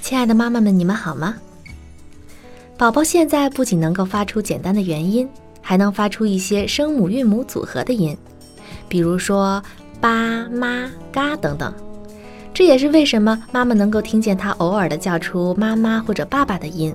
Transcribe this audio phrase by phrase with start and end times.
[0.00, 1.36] 亲爱的妈妈们，你们好吗？
[2.76, 5.28] 宝宝现在不仅能够发出简单的元音，
[5.60, 8.16] 还能发出一些声母韵母组合的音，
[8.88, 9.62] 比如说
[10.00, 11.83] 爸、妈、嘎等等。
[12.54, 16.94] 这也是为什么妈妈能够听见他偶尔的叫出妈妈或者爸爸的音。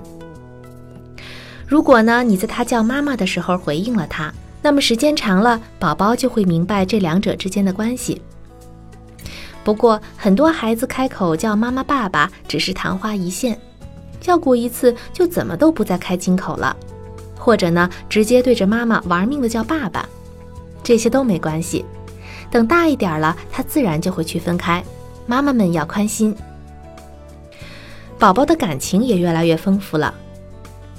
[1.68, 8.22] 如果呢，你在他叫妈妈的时候回应了他，那么时间长了，宝宝就会明白这两者之间的关系。
[9.62, 13.56] 不过，很多孩子开口叫妈妈、爸爸只是昙花一现，
[14.18, 16.74] 叫过一次就怎么都不再开金口了，
[17.38, 20.08] 或者呢，直接对着妈妈玩命的叫爸爸，
[20.82, 21.84] 这些都没关系。
[22.50, 24.82] 等大一点了，他自然就会区分开。
[25.30, 26.34] 妈妈们要宽心，
[28.18, 30.12] 宝宝的感情也越来越丰富了。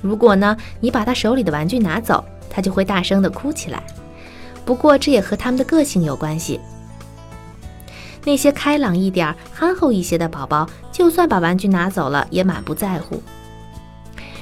[0.01, 3.83] 如果呢，你把他手里的玩具拿走，他就会大声的哭起来。
[4.63, 6.61] 不过这也和他们的个性有关系。
[8.23, 13.21] 那些开朗一点、憨厚一些的宝宝，就算把玩具拿走了，也满不在乎。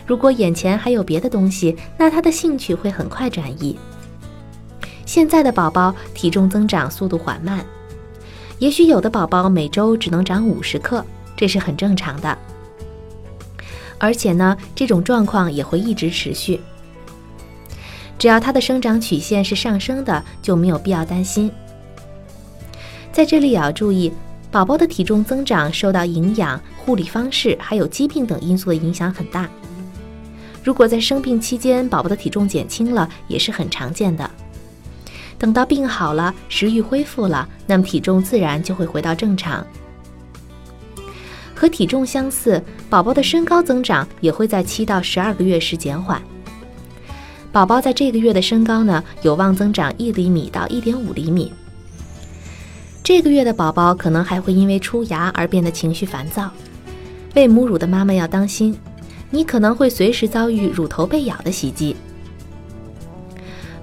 [0.06, 3.76] 如果眼前还有别的东西，那他的兴趣会很快转移。
[5.08, 7.66] 现在的宝宝体重增长速度缓慢。
[8.60, 11.04] 也许有的宝宝每周只能长五十克，
[11.36, 12.38] 这是很正常的。
[13.98, 16.60] 而且呢，这种状况也会一直持续。
[18.18, 21.50] 只要他的生长曲线是上升的，就没有必要担心。
[23.14, 24.12] 在这里也要注意，
[24.52, 29.50] 宝宝的体重增长受到营养、护理方式还有疾病等因素的影响很大。
[30.62, 34.30] 如果在生病期间宝宝的体重减轻了，也是很常见的。
[35.40, 39.66] 等到病好了，食欲恢复了，那么体重自然就会回到正常。
[41.56, 46.22] 和体重相似，宝宝的身高增长也会在七到十二个月时减缓。
[47.52, 51.52] 宝宝在这个月的身高呢，有望增长一厘米到一点五厘米。
[53.02, 56.52] 这个月的宝宝可能还会因为出牙而变得情绪烦躁。
[57.34, 58.78] 喂母乳的妈妈要当心，
[59.32, 61.96] 你可能会随时遭遇乳头被咬的袭击。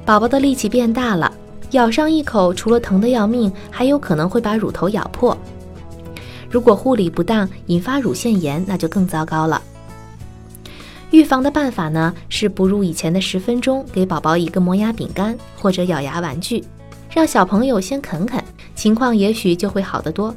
[0.05, 1.33] 宝宝的力气变大了。
[1.72, 5.37] 咬上一口，除了疼得要命，还有可能会把乳头咬破。
[6.49, 9.60] 如果护理不当，引发乳腺炎，那就更糟糕了。
[11.10, 16.65] 预防的办法呢，是哺乳以前的十分钟，给宝宝一个磨牙饼干或者咬牙玩具，
[17.10, 18.43] 让小朋友先啃啃，
[18.75, 20.34] 情况也许就会好得多。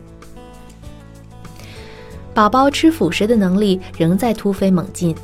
[2.33, 5.15] 宝宝吃辅食的能力仍在突飞猛进，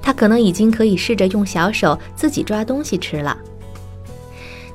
[0.00, 3.36] 他可能已经可以试着用小手自己抓东西吃了。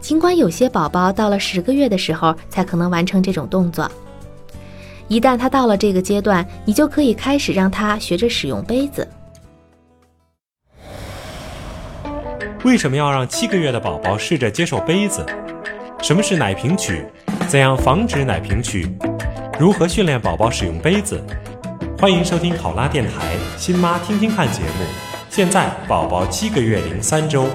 [0.04, 3.90] 尽管有些宝宝到了十个月的时候才可能完成这种动作，
[5.08, 9.08] 一旦他到了这个阶段，你就可以开始让他学着使用杯子。
[12.66, 15.26] 为什么要让七个月的宝宝试着接受杯子？
[16.02, 17.06] 什么是奶瓶曲？
[17.48, 18.94] 怎样防止奶瓶曲？
[19.58, 21.24] 如何训练宝宝使用杯子？
[21.98, 24.86] 欢迎收听考拉电台新妈听听看节目。
[25.30, 27.48] 现在宝宝七个月零三周。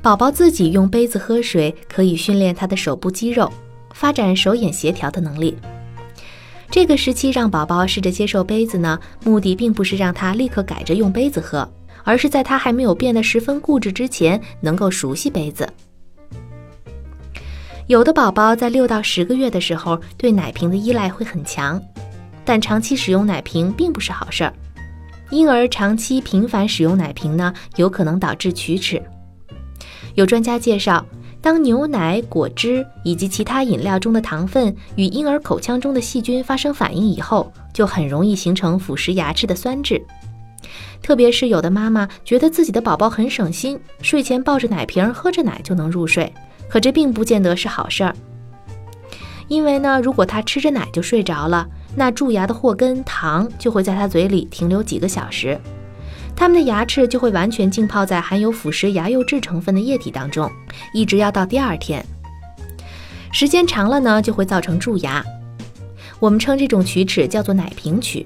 [0.00, 3.52] 宝宝自己用杯子喝水，可以训练他的手部肌肉，
[3.92, 5.56] 发展手眼协调的能力。
[6.70, 11.68] 这个时期让宝宝试着接受杯子呢，目的并不是让他立刻改着用杯子喝，
[12.04, 15.68] 而是在他还没有变得十分固执之前，能够熟悉杯子。
[17.86, 21.82] 有的宝宝在六到十个月的时候，对奶瓶的依赖会很强，
[22.44, 24.52] 但长期使用奶瓶并不是好事儿。
[25.30, 29.02] 婴儿长期频繁使用奶瓶呢，有可能导致龋齿。
[30.18, 31.06] 有专家介绍，
[31.40, 40.04] 当牛奶、果汁以及其他饮料中的糖分与婴儿口腔中的细菌发生反应以后，就很容易形成腐蚀牙齿的酸质。
[41.00, 46.32] 特别是有的妈妈觉得自己的宝宝很省心，睡前抱着奶瓶喝着奶就能入睡，
[46.68, 48.12] 可这并不见得是好事儿。
[49.46, 55.56] 因为呢，如果他吃着奶就睡着了，那蛀牙的祸根糖就会在他嘴里停留几个小时。
[56.38, 60.48] 他们的牙齿就会完全浸泡在含有腐蚀牙釉质成分的液体当中，
[60.94, 62.02] 一直要到第二天。
[63.32, 65.24] 时间长了呢，就会造成蛀牙。
[66.20, 68.24] 我们称这种龋齿叫做奶瓶龋。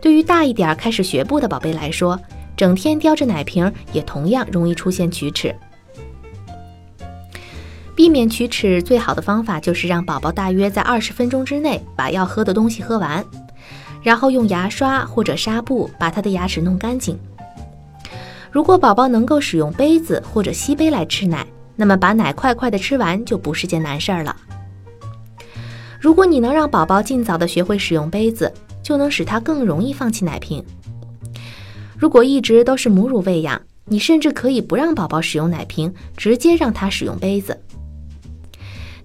[0.00, 2.18] 对于大一点开始学步的宝贝来说，
[2.56, 5.54] 整天叼着奶瓶也同样容易出现龋齿。
[7.94, 13.22] 避免龋齿最好的方法就是让宝宝大约在二十分钟之内把要喝的东西喝完，
[14.02, 17.18] 然后用牙刷或者纱布把他的牙齿弄干净。
[18.50, 21.46] 如果宝宝能够使用杯子或者吸杯来吃奶，
[21.76, 24.36] 那么把奶快快的吃完就不是件难事儿了。
[26.00, 28.52] 如果你能让宝宝尽早的学会使用杯子，
[28.82, 30.62] 就能使他更容易放弃奶瓶。
[31.96, 37.58] 如果一直都是母乳喂养，你甚至可以不让宝宝使用奶瓶，直接让他使用杯子。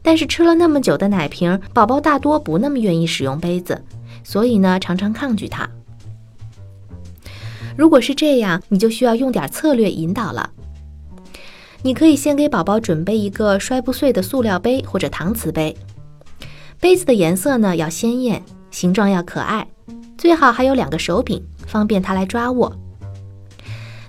[0.01, 3.81] 但是吃了那么久的奶瓶，宝宝大多不那么愿意使用杯子，
[4.27, 5.65] 所以呢，常常抗拒它。
[7.77, 10.50] 如果是这样，你就需要用点策略引导了。
[11.81, 15.74] 你可以先给宝宝准备一个摔不碎的塑料杯或者搪瓷杯，
[16.77, 19.65] 杯子的颜色呢要鲜艳，形状要可爱，
[20.18, 22.75] 最好还有两个手柄，方便他来抓握。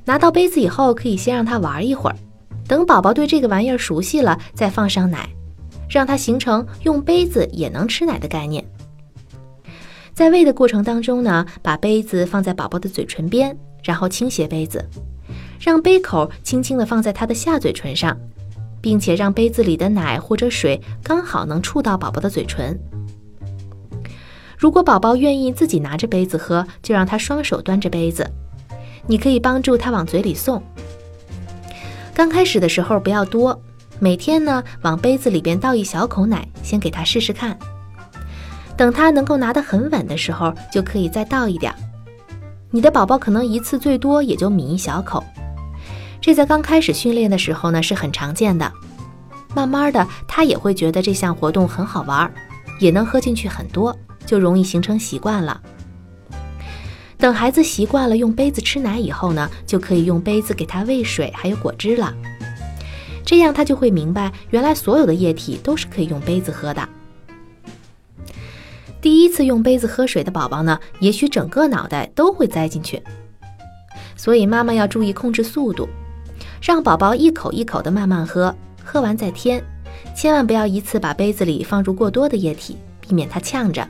[0.04, 2.16] 拿到杯子以后，可以先让他玩一会儿，
[2.66, 5.28] 等宝宝对这个玩意儿熟悉了，再放上奶。
[5.88, 8.68] 让他形成用杯子也能吃奶的概念。
[10.18, 14.84] 在喂的过程当中呢，把杯子放在宝宝的嘴唇边，然后倾斜杯子，
[15.60, 18.18] 让杯口轻轻地放在他的下嘴唇上，
[18.80, 22.76] 并且让杯子里的奶或者水刚好能触到宝宝的嘴唇。
[24.56, 28.28] 如果宝宝愿意自己拿着杯子喝，就让他双手端着杯子，
[29.06, 30.60] 你可以帮助他往嘴里送。
[32.12, 33.56] 刚开始的时候不要多。
[34.00, 37.56] 每天呢，往杯子里边倒一小口奶，先给他试试看。
[38.78, 41.74] 等他能够拿得很稳的时候，就可以再倒一点。
[42.70, 45.24] 你的宝宝可能一次最多也就抿一小口，
[46.20, 48.72] 这在刚开始训练的时候呢是很常见的。
[49.52, 52.32] 慢慢的，他也会觉得这项活动很好玩，
[52.78, 55.60] 也能喝进去很多，就容易形成习惯了。
[57.16, 62.14] 等孩子习惯了用杯子吃奶以后呢，就可以用杯子给他喂水还有果汁了。
[63.24, 66.88] 这样他就会明白，原来所有的液体都是可以用杯子喝的。
[69.00, 73.02] 第一次用杯子喝水的宝宝呢，也许整个脑袋都会栽进去。
[74.16, 75.88] 所以妈妈要注意控制速度，
[76.60, 78.54] 让宝宝一口一口的慢慢喝，
[78.84, 79.62] 喝完再添，
[80.16, 83.86] 千万不要一次把杯子里放入过多的液体，避免他呛着。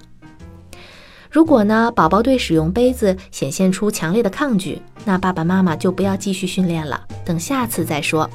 [1.30, 8.28] 如果呢，宝宝对使用杯子显现出强烈的抗拒，那爸爸妈妈就不要继续训练了，等下次再说。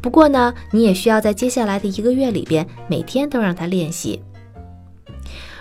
[0.00, 4.22] 不过呢，你也需要在接下来的一个月里边，每天都让他练习。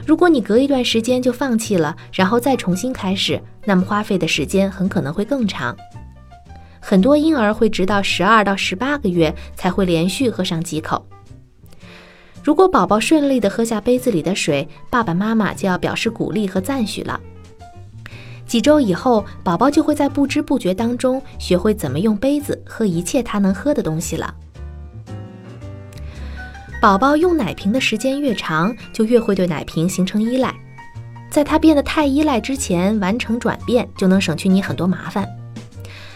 [0.06, 5.76] 如果你隔一段时间就放弃了，然后再重新开始，那么花费的时间很可能会更长。
[6.80, 11.06] 很多婴儿会直到十二到十八个月才会连续喝上几口。
[12.44, 17.20] 如果宝宝顺利地喝下杯子里的水，爸爸妈妈就要表示鼓励和赞许了。
[18.48, 24.34] 几周以后，宝宝就会在不知不觉当中学会怎么用杯子喝一切他能喝的东西了。
[26.82, 30.52] 宝宝用奶瓶的时间越长，就越会对奶瓶形成依赖。
[31.30, 35.30] 在他变得太依赖之前，完成转变就能省去你很多麻烦。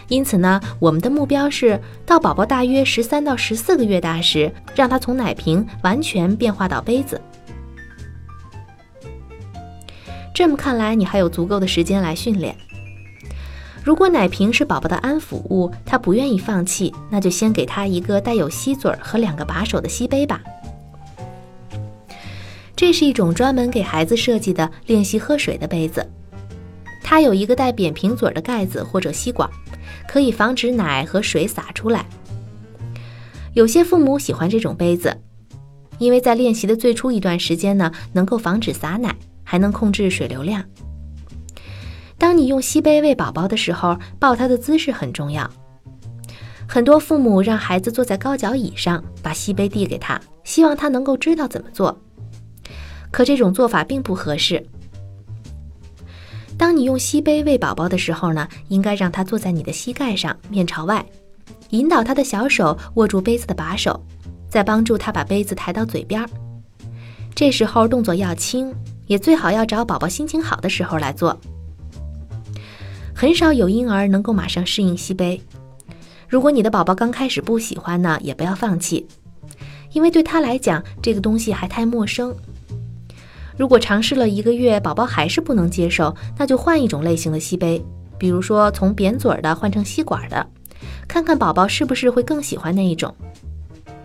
[0.07, 7.21] 因此呢，我们的目标是到宝宝大约十三到十四个月大时，让他从奶瓶完全变化到杯子。
[10.33, 12.55] 这么看来，你还有足够的时间来训练。
[13.85, 20.41] 如果奶瓶是宝宝的安抚物，他不愿意放弃，那就先给他一个带有吸嘴和两个把手的吸杯吧。
[22.75, 26.03] 这是一种专门给孩子设计的练习喝水的杯子，
[27.03, 29.47] 它有一个带扁平嘴的盖子或者吸管，
[30.07, 32.03] 可以防止奶和水洒出来。
[33.53, 35.15] 有些父母喜欢这种杯子，
[35.99, 39.15] 因为在练习的最初一段时间呢，能够防止洒奶。
[39.47, 40.61] 还能控制水流量。
[42.17, 45.49] 当你用吸杯喂宝宝的时候，抱他的姿势很重要。
[46.67, 51.97] 很多父母让孩子坐在高脚椅上，把吸杯递给他，希望他能够知道怎么做。
[53.11, 54.65] 可这种做法并不合适。
[56.57, 61.05] 当你用吸杯喂宝宝的时候呢，应该让他坐在你的膝盖上，面朝外，
[61.69, 64.01] 引导他的小手握住杯子的把手，
[64.49, 66.27] 再帮助他把杯子抬到嘴边。
[67.35, 68.73] 这时候动作要轻。
[69.07, 71.39] 也最好要找宝宝心情好的时候来做。
[73.17, 75.41] 很少有婴儿能够马上适应吸杯。
[76.27, 79.07] 如果你的宝宝刚开始不喜欢呢，也不要放弃，
[79.93, 82.35] 因为对他来讲这个东西还太陌生。
[83.55, 87.81] 如果尝试了一个月，宝宝还是不能接受，那就换一种类型的吸杯，
[88.17, 90.45] 比如说从扁嘴的换成吸管的，
[91.07, 93.15] 看看宝宝是不是会更喜欢那一种。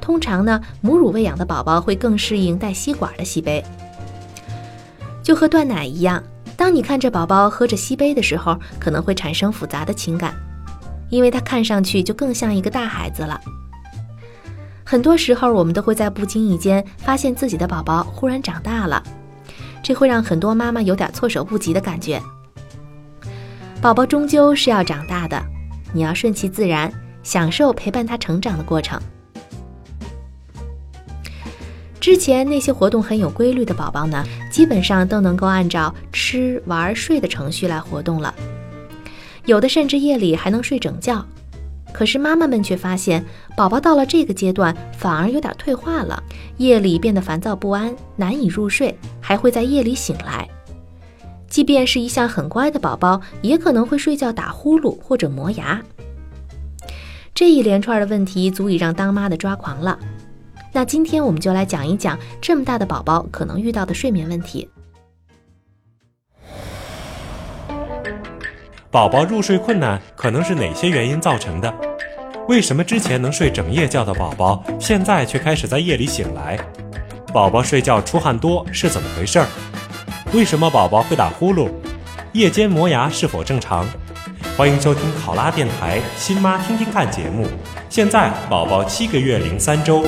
[0.01, 3.61] 通常呢，母乳喂养的宝宝会更适应带吸管的吸杯。
[5.21, 6.23] 就和断奶一样，
[6.61, 10.35] 当你看着宝宝喝着吸杯的时候，可能会产生复杂的情感，
[11.09, 13.41] 因为他看上去就更像一个大孩子了。
[14.85, 19.03] 很多时候，我们都会在不经意间发现自己的宝宝忽然长大了，
[19.83, 22.21] 这会让很多妈妈有点措手不及的感觉。
[23.81, 25.43] 宝宝终究是要长大的，
[25.95, 29.01] 你要顺其自然，享受陪伴他成长的过程。
[32.01, 38.35] 之前那些活动很有规律的宝宝呢，基本上都能够按照吃、玩、睡的程序来活动了，
[39.45, 41.25] 有的甚至夜里还能睡整觉。
[41.93, 43.23] 可是妈妈们却发现，
[43.57, 46.23] 宝宝到了这个阶段反而有点退化了，
[46.57, 50.49] 夜里变得烦躁不安，难以入睡，还会在夜里醒来。
[51.49, 55.83] 即便是一向很乖的宝宝，也可能会睡觉打呼噜或者磨牙。
[57.35, 59.99] 这一连串的问题足以让当妈的抓狂了。
[60.73, 64.69] 那今天我们就来讲一讲这么大的宝宝可能遇到的睡眠问题。
[68.91, 71.73] 宝宝入睡困难可能是哪些原因造成的？
[72.49, 76.59] 为什么之前能睡整夜觉的宝宝，现在却开始在夜里醒来？
[77.33, 79.47] 宝宝睡觉出汗多是怎么回事儿？
[80.33, 81.69] 为什么宝宝会打呼噜？
[82.33, 83.87] 夜间磨牙是否正常？
[84.57, 87.47] 欢迎收听考拉电台新妈听听看节目。
[87.89, 90.05] 现在宝宝七个月零三周。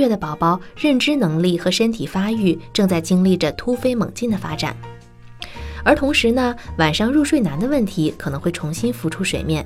[0.00, 4.74] 月的宝宝认知能力和身体发育正在经历着突飞猛进的发展，
[5.84, 9.64] 而同时呢，晚上入睡难的问题可能会重新浮出水面。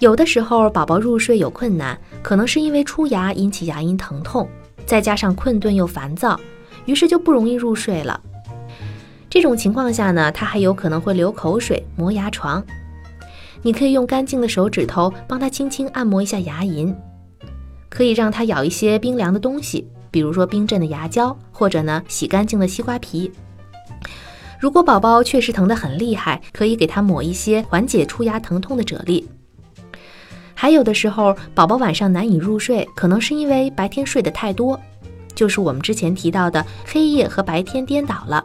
[0.00, 4.46] 有的时候，宝宝入睡有困难，可能是因为出牙引起牙龈疼痛，
[4.84, 6.38] 再加上困顿又烦躁，
[6.84, 8.20] 于是就不容易入睡了。
[9.30, 12.62] 这种情况下呢，他还有可能会流口水、磨牙床。
[13.62, 16.94] 你可以用干净的手指头帮他轻轻按摩一下牙龈。
[17.96, 23.32] 可以让他咬一些冰凉的东西，比如说冰镇的牙胶，或者呢洗干净的西瓜皮。
[24.60, 29.24] 如果宝宝确实疼得很厉害，可以给他抹一些缓解出牙疼痛的啫喱。
[30.52, 34.78] 还有的时候，宝宝晚上难以入睡，可能是因为白天睡得太多，
[35.34, 38.44] 就是我们之前提到的黑夜和白天颠倒了。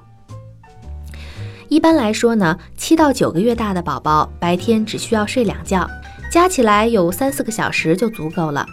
[1.68, 5.86] 一般来说呢，七到九个月大的宝宝白天只需要睡两觉，
[6.32, 8.66] 加起来有三四个小时就足够了。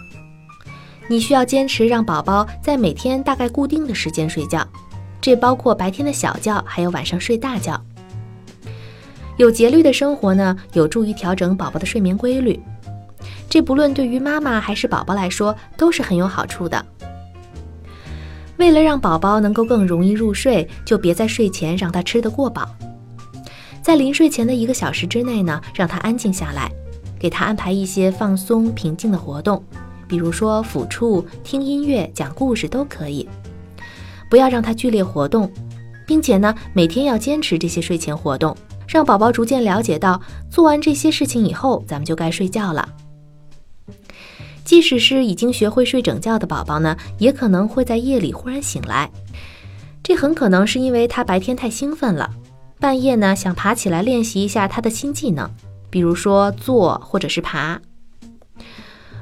[1.09, 4.65] 你需要坚持让宝宝在每天大概固定的时间睡觉，
[5.19, 7.83] 这包括白天的小觉，还有晚上睡大觉。
[9.37, 12.61] 有节律的生活呢，有助于调整宝宝的睡眠规律，
[13.49, 16.85] 这不论对于妈妈还是宝宝来说都是很有好处的。
[18.57, 22.69] 为了让宝宝能够更容易入睡，就别在睡前让他吃得过饱，
[23.81, 26.69] 在临睡前的一个小时之内呢，让他安静下来，
[27.17, 29.63] 给他安排一些放松平静的活动。
[30.09, 33.29] 比如说抚触、听音乐、讲故事都可以，
[34.29, 35.49] 不要让他剧烈活动，
[36.07, 42.89] 并且呢，每天要坚持这些睡前活动，让宝宝逐渐了解到，做完这些事情以后，咱们就该睡觉了。
[44.65, 49.09] 即使是已经学会睡整觉的宝宝呢，也可能会在夜里忽然醒来，
[50.03, 52.29] 这很可能是因为他白天太兴奋了，
[52.79, 55.49] 半夜呢想爬起来练习一下他的新技能，
[55.89, 57.79] 比如说坐或者是爬。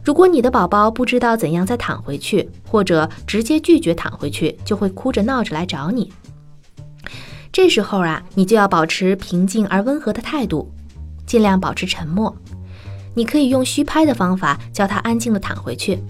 [0.07, 6.13] 如果你的宝宝不知道怎样再躺回去，或者直接拒绝躺回去，就会哭着闹着来找你。
[7.51, 10.71] 这时候啊，你就要保持平静而温和的态度，
[11.25, 12.33] 尽量保持沉默。
[13.15, 16.01] 你可以用虚拍的方法叫他安静的躺回去，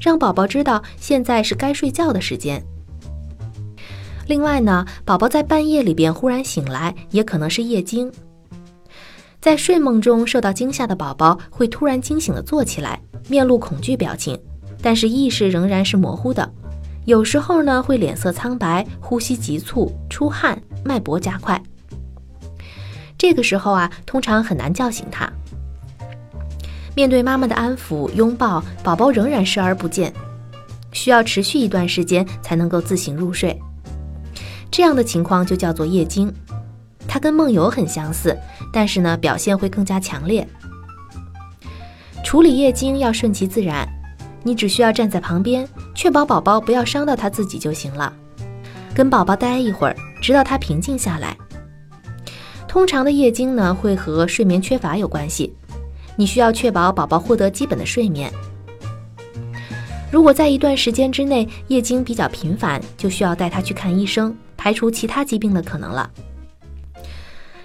[0.00, 2.64] 让宝宝知道现在是该睡觉的时间。
[4.26, 8.10] 另外呢，宝宝在半夜里边忽然醒来，也可能是夜惊。
[9.44, 12.98] 在睡梦中受到惊吓的宝宝会突然惊醒的坐起来。
[13.28, 14.40] 面露恐惧表情，
[14.80, 16.50] 但是意识仍然是模糊的。
[17.04, 21.62] 有时候呢，会脸色苍白、呼吸急促、出汗、脉搏加快。
[23.18, 25.30] 这个时候啊，通常很难叫醒他。
[26.96, 30.10] 面对妈妈的安抚、拥抱，宝宝仍然视而不见，
[30.90, 33.60] 需要持续一段时间才能够自行入睡。
[34.70, 36.32] 这样的情况就叫做夜惊，
[37.14, 38.36] 它跟梦游很相似，
[38.72, 40.44] 但是呢，表现会更加强烈。
[42.24, 43.88] 处理夜惊要顺其自然，
[44.42, 48.12] 你只需要站在旁边，确保宝宝不要伤到他自己就行了。
[48.92, 51.36] 跟宝宝待一会儿，直到他平静下来。
[52.66, 55.54] 通常的夜惊呢，会和睡眠缺乏有关系，
[56.16, 58.28] 你需要确保宝宝获得基本的睡眠，
[60.10, 66.10] 如果在一段时间之内夜经比较频繁，就需要带他去看医生，排除其他疾病的可能了。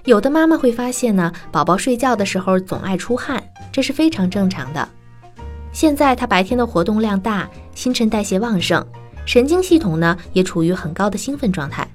[0.06, 4.88] 有的妈妈会发现呢，宝宝睡觉的时候总爱出汗，这是非常正常的。
[5.72, 8.84] 现在他白天的活动量大，新陈代谢旺盛，
[9.26, 11.88] 神经系统呢也处于很高的兴奋状态，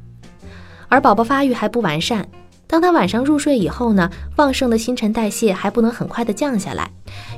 [0.88, 2.26] 而宝宝发育还不完善。
[2.66, 6.90] 当他晚上入睡以后呢，旺盛的新陈代谢还不能很快的降下来，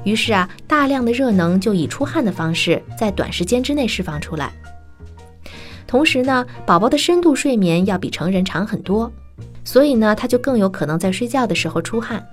[0.05, 4.53] 于是啊，大量的热能就以出汗的方式在短时间之内释放出来。
[5.87, 9.11] 同时呢，宝宝的深度睡眠要比成人长很多，
[9.67, 12.25] 所以呢，他就更有可能在睡觉的时候出汗。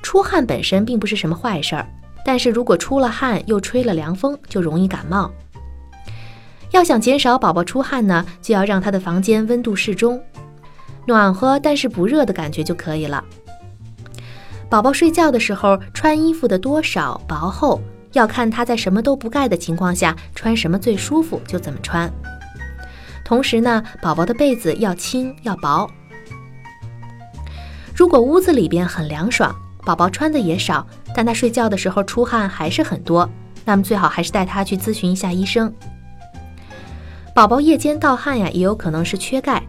[0.00, 1.84] 出汗本身并不是什么坏事儿，
[2.24, 5.28] 但是如果出了汗又吹了凉风，就容易感冒。
[6.70, 10.22] 要想减少宝宝出汗呢，就要让他的房间温度适中。
[11.04, 13.22] 暖和但是不热的感觉就可以了。
[14.70, 17.80] 宝宝睡觉的时候穿衣服的多少薄厚，
[18.12, 22.08] 要看他在什么都不盖的情况下穿什么最舒服就怎么穿。
[23.24, 25.90] 同时呢，宝宝的被子要轻要薄。
[27.94, 30.84] 如果屋子里边很凉爽，宝宝穿的也少，
[31.14, 33.28] 但他睡觉的时候出汗还是很多，
[33.64, 35.72] 那么最好还是带他去咨询一下医生。
[37.34, 39.62] 宝宝夜间盗汗呀，也有可能是缺钙。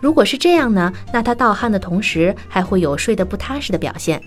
[0.00, 4.20] 如果是这样呢，那他盗汗的同时还会有睡得不踏实的表现。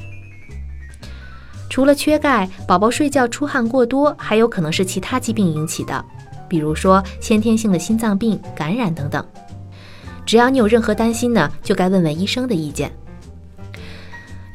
[1.70, 6.04] 除了缺钙，宝宝睡觉出汗过多，还有可能是其他疾病引起的，
[6.48, 9.26] 比如说先天性的心脏病、感染等等。
[10.26, 12.92] 只要你有任何担心呢，就该问问医生的意见。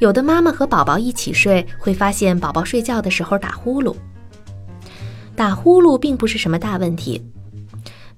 [0.02, 3.94] 有的妈妈和宝宝一起睡，会发现宝宝睡觉的时候打呼噜。
[5.36, 7.24] 打呼噜并不是什么大问题。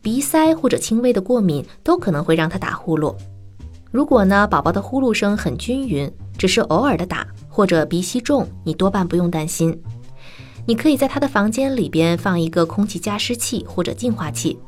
[0.01, 3.15] 鼻塞或者轻微的过敏都可能会让他打呼噜。
[3.91, 9.79] 如果呢，宝宝的呼噜声很均匀，只是偶尔的打或者鼻息重，你多半不用担心。
[10.65, 14.59] 你可以在他的房间里边放一个空气加湿器或者净化器，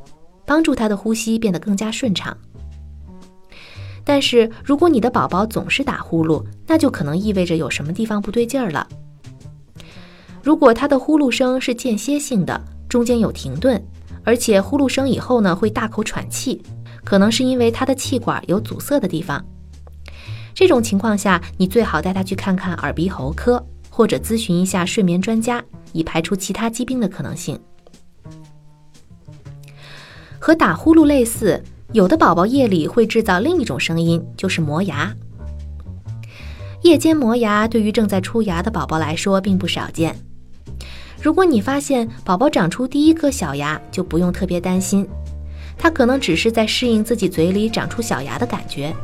[0.45, 2.37] 帮助他的呼吸变得更加顺畅。
[4.08, 8.86] 但是如果你的宝宝总是打呼噜，那就可能意味着有什么地方不对劲儿了。
[10.45, 13.84] 如果他的呼噜声是间歇性的，中间有停顿。
[14.23, 16.62] 而且呼噜声以后呢，会大口喘气，
[17.04, 19.45] 可能是因为他的气管有阻塞的地方。
[20.54, 27.58] 这种情况下，你最好带他去看看耳鼻喉科，或者咨询一下睡眠专家，以排除其他疾病的可能性。
[30.40, 31.62] 和打呼噜类似，
[31.93, 35.15] 有的宝宝夜里会制造另一种声音，就是磨牙。
[36.83, 40.15] 夜间磨牙对于正在出牙的宝宝来说并不少见。
[41.23, 45.09] 如果你发现宝宝长出第一颗小牙，就不用特别担心，
[45.79, 48.95] 他可能只是在适应自己嘴里长出小牙的感觉。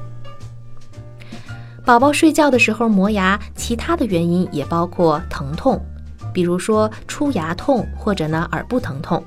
[1.84, 5.80] 宝宝睡觉的时候磨牙，其他的原因也包括疼痛，
[6.32, 9.24] 比如说出牙痛，或者呢耳部疼痛，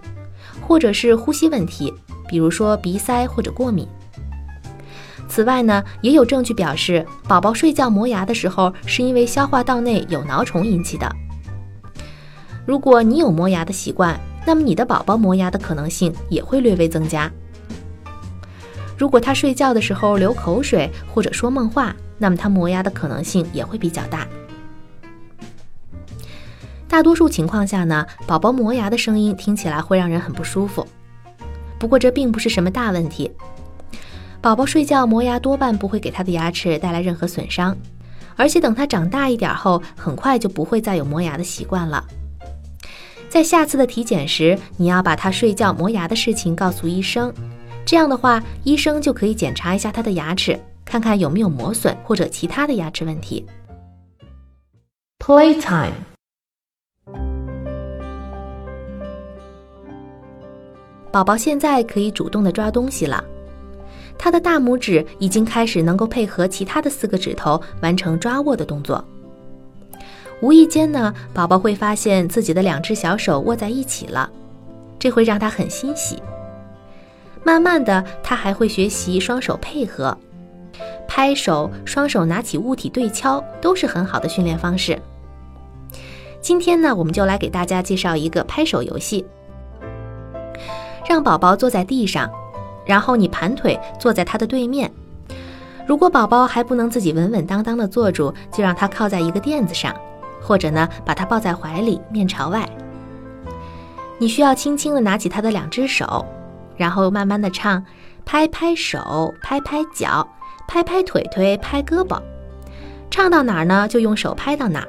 [0.61, 1.93] 或者是呼吸问题，
[2.27, 3.87] 比如说鼻塞或者过敏。
[5.27, 11.09] 此外呢，也有证据表示，宝宝睡觉磨牙的时候，是因为消化道内有蛲虫引起的。
[12.65, 17.31] 如果你有磨牙的习惯，那么你的宝宝磨牙的可能性也会略微增加。
[18.97, 24.27] 如果他睡觉的时候流口水或者说梦话，那么他磨牙的可能性也会比较大。
[26.87, 30.87] 大多数情况下呢，宝宝磨牙的声音听起来会让人很不舒服。
[31.85, 33.31] 不过这并不是什么大问题。
[34.41, 37.77] 宝宝睡觉磨牙多半不会给他的牙齿带来任何损伤，
[38.35, 42.03] 而且等他长大一点后，很快就不会再有磨牙的习惯了。
[43.29, 47.31] 在下次的体检时，你要把他睡觉磨牙的事情告诉医生，
[47.85, 53.45] 这样的话，医生就可以检查一下他的牙齿，看看有没有磨损或者其他的牙齿问题。
[55.19, 55.91] Playtime，
[61.15, 63.23] 宝宝现在可以主动的抓东西了，
[64.17, 69.01] 他的大拇指已经开始能够配合其他的四个指头完成抓握的动作。
[70.41, 74.29] 无意间呢，宝宝会发现自己的两只小手握在一起了，
[74.99, 76.21] 这会让他很欣喜。
[77.45, 80.17] 慢慢的，他还会学习双手配合、
[81.07, 85.01] 拍手、双手拿起物体对敲，都是很好的训练方式。
[86.41, 89.25] 今天呢，我们就来给大家介绍一个拍手游戏。
[91.07, 92.29] 让宝宝坐在地上，
[92.85, 94.91] 然后你盘腿坐在他的对面。
[95.87, 99.95] 如果宝宝还不能自己稳稳当当的坐住，就让他靠在一个垫子上。
[100.41, 102.69] 或者呢，把他抱在怀里，面朝外。
[104.19, 106.23] 你需要轻轻地拿起他的两只手，
[106.77, 107.83] 然后慢慢地唱：
[108.23, 110.27] 拍拍手，拍拍脚，
[110.67, 112.21] 拍拍腿腿，拍胳膊。
[113.09, 114.87] 唱到哪儿呢，就用手拍到哪儿。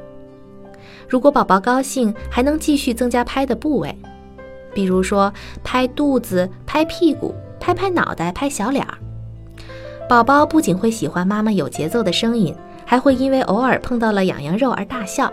[1.09, 3.99] 如果宝宝高兴，还能继续增加拍的部位，
[4.77, 5.33] 比如说
[5.65, 8.99] 拍肚子、拍屁股、拍拍脑袋、拍小脸儿。
[10.07, 15.33] 宝宝不仅会喜欢妈妈有节奏的声音，还会因为偶尔碰到了痒痒肉而大笑。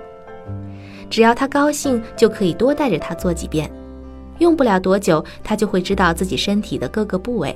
[1.10, 3.70] 只要他高兴，就可以多带着他做几遍。
[4.40, 7.54] 用不了多久，他就会知道自己身体的各个部位。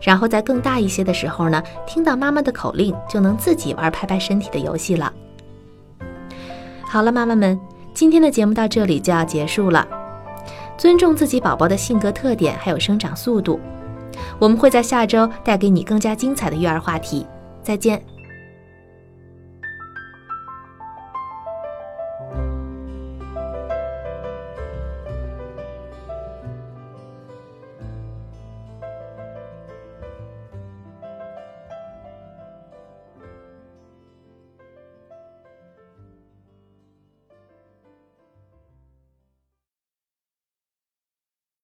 [0.00, 5.12] 然后在更大一些的时候呢，听到妈妈的口令，就能自己玩拍拍身体的游戏了。
[6.86, 7.58] 好了，妈妈们，
[7.92, 9.86] 今天的节目到这里就要结束了。
[10.76, 13.60] 尊重自己宝宝的性格特点还有生长速度。
[14.38, 17.26] 我们会在下周带给你更加精彩的育儿话题。
[17.62, 18.13] 再见。